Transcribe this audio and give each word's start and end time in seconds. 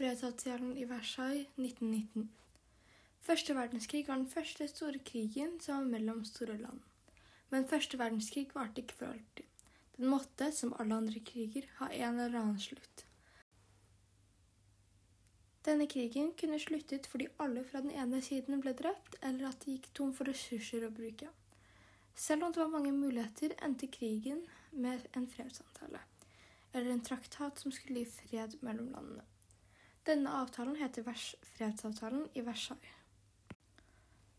Fredsavtalen 0.00 0.76
i 0.80 0.86
Versailles 0.88 1.48
1919. 1.60 2.30
Første 3.20 3.52
verdenskrig 3.52 4.06
var 4.08 4.16
den 4.16 4.30
første 4.32 4.64
store 4.68 4.98
krigen 5.04 5.58
som 5.60 5.74
var 5.76 5.88
mellom 5.92 6.22
store 6.24 6.54
land. 6.56 6.78
Men 7.52 7.66
første 7.68 7.98
verdenskrig 8.00 8.46
varte 8.54 8.80
ikke 8.80 8.94
for 8.96 9.10
alltid. 9.12 9.66
Den 9.98 10.08
måtte, 10.08 10.46
som 10.56 10.72
alle 10.80 10.96
andre 10.96 11.20
kriger, 11.20 11.66
ha 11.82 11.90
en 11.92 12.16
eller 12.16 12.40
annen 12.40 12.62
slutt. 12.64 13.04
Denne 15.68 15.84
krigen 15.84 16.30
kunne 16.40 16.60
sluttet 16.64 17.08
fordi 17.12 17.26
alle 17.36 17.64
fra 17.68 17.82
den 17.84 17.92
ene 17.92 18.22
siden 18.24 18.64
ble 18.64 18.72
drept, 18.78 19.18
eller 19.20 19.50
at 19.50 19.66
de 19.66 19.74
gikk 19.74 19.90
tom 19.98 20.14
for 20.16 20.32
ressurser 20.32 20.86
å 20.86 20.94
bruke. 20.96 21.28
Selv 22.14 22.46
om 22.46 22.54
det 22.56 22.62
var 22.62 22.72
mange 22.72 22.94
muligheter, 22.96 23.52
endte 23.60 23.92
krigen 23.98 24.46
med 24.72 25.04
en 25.12 25.28
fredsavtale, 25.28 26.00
eller 26.72 26.94
en 26.94 27.04
traktat 27.04 27.60
som 27.60 27.68
skulle 27.68 28.06
gi 28.06 28.14
fred 28.14 28.56
mellom 28.64 28.88
landene. 28.96 29.28
Denne 30.06 30.32
avtalen 30.32 30.76
heter 30.80 31.04
Fredsavtalen 31.56 32.28
i 32.34 32.40
Versailles. 32.40 32.96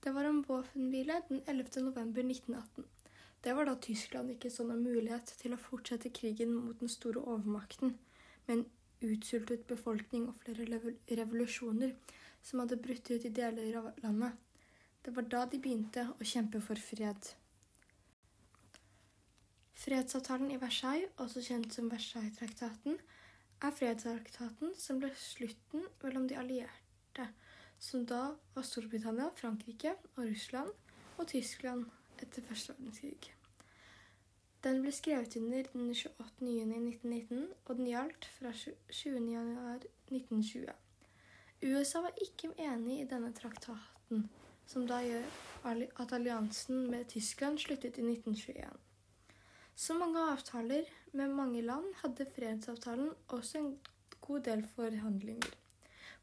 Det 0.04 0.12
var 0.12 0.26
en 0.26 0.42
våpenhvile 0.42 1.22
den 1.28 1.42
11. 1.46 1.82
november 1.82 2.24
1918. 2.24 2.86
Det 3.42 3.54
var 3.54 3.66
da 3.66 3.76
Tyskland 3.76 4.32
ikke 4.32 4.50
så 4.50 4.66
noen 4.66 4.82
mulighet 4.82 5.34
til 5.38 5.54
å 5.54 5.60
fortsette 5.62 6.10
krigen 6.10 6.54
mot 6.54 6.80
den 6.80 6.90
store 6.90 7.22
overmakten, 7.22 7.94
med 8.48 8.58
en 8.58 8.66
utsultet 9.12 9.68
befolkning 9.70 10.28
og 10.30 10.40
flere 10.42 10.66
revolusjoner 11.22 11.94
som 12.42 12.64
hadde 12.64 12.82
brutt 12.82 13.12
ut 13.12 13.26
i 13.26 13.34
deler 13.34 13.78
av 13.78 13.92
landet. 14.02 14.34
Det 15.06 15.14
var 15.16 15.30
da 15.30 15.46
de 15.46 15.62
begynte 15.62 16.08
å 16.18 16.26
kjempe 16.26 16.62
for 16.62 16.82
fred. 16.82 17.34
Fredsavtalen 19.82 20.54
i 20.54 20.60
Versailles, 20.62 21.10
også 21.18 21.42
kjent 21.46 21.74
som 21.74 21.90
Versailles-traktaten, 21.90 22.98
er 23.62 23.74
fredstraktaten 23.78 24.74
som 24.78 25.02
ble 25.02 25.12
slutten 25.18 25.86
mellom 26.04 26.28
de 26.30 26.38
allierte, 26.40 27.28
som 27.80 28.06
da 28.10 28.32
var 28.56 28.66
Storbritannia, 28.66 29.30
Frankrike 29.38 29.96
og 30.16 30.26
Russland, 30.26 30.72
og 31.18 31.28
Tyskland 31.30 31.86
etter 32.22 32.46
første 32.46 32.74
verdenskrig. 32.74 33.34
Den 34.62 34.84
ble 34.84 34.92
skrevet 34.94 35.36
under 35.38 35.66
den 35.74 35.90
28. 35.90 36.46
juni 36.46 36.78
1919, 36.78 37.48
og 37.66 37.78
den 37.78 37.88
gjaldt 37.90 38.28
fra 38.38 38.52
20. 38.54 39.32
januar 39.32 39.82
1920. 40.12 40.70
USA 41.64 42.02
var 42.06 42.22
ikke 42.22 42.52
enig 42.62 43.00
i 43.02 43.08
denne 43.10 43.34
traktaten, 43.38 44.30
som 44.70 44.86
da 44.90 45.02
gjør 45.06 45.26
at 46.02 46.14
alliansen 46.14 46.88
med 46.92 47.10
Tyskland 47.10 47.58
sluttet 47.62 47.98
i 47.98 48.06
1921. 48.06 48.70
Som 49.82 49.98
mange 49.98 50.22
avtaler 50.30 50.90
med 51.18 51.32
mange 51.34 51.62
land 51.66 51.88
hadde 52.04 52.28
fredsavtalen 52.30 53.16
også 53.34 53.58
en 53.58 53.72
god 54.22 54.44
del 54.46 54.62
forhandlinger. 54.76 55.56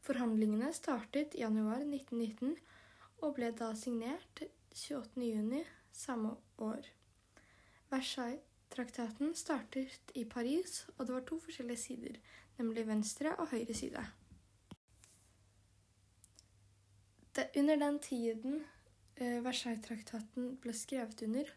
Forhandlingene 0.07 0.69
startet 0.73 1.35
i 1.35 1.41
januar 1.43 1.83
1919 1.83 2.53
og 3.19 3.35
ble 3.35 3.49
da 3.59 3.73
signert 3.75 4.45
28.6 4.71 5.67
samme 5.91 6.31
år. 6.69 6.87
Versailles-traktaten 7.91 9.35
startet 9.35 10.15
i 10.15 10.23
Paris, 10.23 10.85
og 10.95 11.07
det 11.07 11.17
var 11.17 11.27
to 11.27 11.43
forskjellige 11.43 11.83
sider, 11.83 12.19
nemlig 12.57 12.87
venstre 12.87 13.35
og 13.35 13.51
høyre 13.51 13.75
side. 13.75 14.05
Det, 17.35 17.49
under 17.59 17.75
den 17.75 17.99
tiden 17.99 18.61
eh, 19.17 19.43
Versailles-traktaten 19.43 20.55
ble 20.63 20.73
skrevet 20.73 21.27
under, 21.27 21.51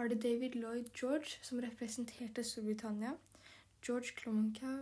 var 0.00 0.08
det 0.08 0.22
David 0.22 0.50
Lloyd 0.50 0.84
George 1.00 1.38
som 1.42 1.60
representerte 1.60 2.44
Storbritannia, 2.44 3.10
George 3.86 4.14
Clomoncow 4.16 4.78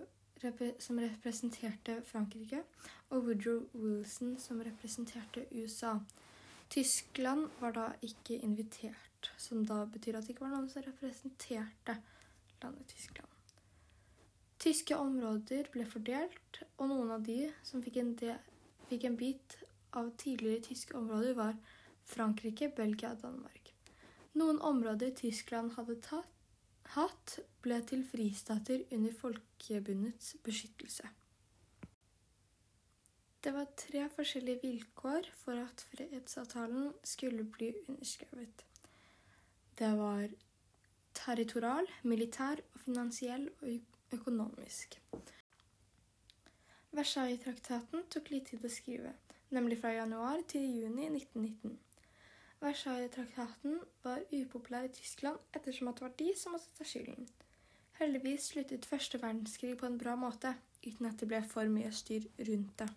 som 0.79 0.99
representerte 0.99 2.03
Frankrike, 2.05 2.63
og 3.11 3.25
Woodrow 3.25 3.65
Wilson 3.75 4.37
som 4.39 4.61
representerte 4.61 5.47
USA. 5.51 5.97
Tyskland 6.71 7.49
var 7.61 7.73
da 7.75 7.87
ikke 8.03 8.39
invitert, 8.39 9.33
som 9.37 9.67
da 9.67 9.85
betyr 9.85 10.21
at 10.21 10.29
det 10.29 10.37
ikke 10.37 10.45
var 10.47 10.55
noen 10.55 10.71
som 10.71 10.87
representerte 10.87 11.97
landet 12.63 12.87
Tyskland. 12.87 13.35
Tyske 14.59 14.97
områder 14.97 15.73
ble 15.75 15.87
fordelt, 15.87 16.63
og 16.77 16.93
noen 16.93 17.11
av 17.11 17.27
de 17.27 17.41
som 17.67 17.83
fikk 17.83 17.99
en, 18.05 18.15
del, 18.23 18.39
fikk 18.87 19.09
en 19.11 19.19
bit 19.19 19.59
av 19.99 20.15
tidligere 20.15 20.63
tyske 20.71 20.95
områder, 20.95 21.35
var 21.35 21.59
Frankrike, 22.07 22.71
Belgia 22.77 23.17
og 23.17 23.27
Danmark. 23.27 23.68
Noen 24.35 24.61
områder 24.61 25.15
Tyskland 25.17 25.73
hadde 25.77 25.97
tatt, 26.05 26.35
hatt, 26.95 27.39
ble 27.65 27.79
til 27.89 28.05
fristater 28.05 28.85
under 28.93 29.13
Folkebundets 29.13 30.37
beskyttelse. 30.45 31.09
Det 33.45 33.55
var 33.55 33.69
tre 33.79 34.03
forskjellige 34.13 34.61
vilkår 34.63 35.29
for 35.41 35.61
at 35.63 35.85
fredsavtalen 35.93 36.91
skulle 37.07 37.45
bli 37.45 37.71
underskrevet. 37.89 38.65
Det 39.79 39.91
var 39.99 40.29
territorial, 41.15 41.87
militær, 42.03 42.61
og 42.75 42.81
finansiell 42.81 43.49
og 43.63 44.17
økonomisk. 44.19 44.99
Versailles-traktaten 46.91 48.07
tok 48.11 48.31
litt 48.33 48.51
tid 48.51 48.65
å 48.65 48.71
skrive, 48.73 49.13
nemlig 49.55 49.79
fra 49.81 49.93
januar 49.95 50.43
til 50.51 50.65
juni 50.67 51.07
1919. 51.13 51.79
Versailles-traktaten 52.61 53.79
var 54.03 54.25
upopulær 54.35 54.89
i 54.89 54.95
Tyskland 54.95 55.39
ettersom 55.55 55.89
at 55.89 56.01
det 56.01 56.07
var 56.07 56.17
de 56.19 56.33
som 56.37 56.57
måtte 56.57 56.73
ta 56.79 56.87
skylden. 56.87 57.29
Heldigvis 57.99 58.49
sluttet 58.53 58.87
første 58.87 59.21
verdenskrig 59.23 59.77
på 59.79 59.87
en 59.87 59.99
bra 59.99 60.15
måte, 60.19 60.55
uten 60.87 61.07
at 61.07 61.21
det 61.21 61.29
ble 61.31 61.43
for 61.47 61.71
mye 61.71 61.93
styr 61.95 62.27
rundt 62.49 62.75
det. 62.83 62.89